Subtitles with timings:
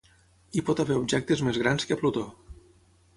[0.53, 2.25] Hi pot haver objectes més grans que Plutó.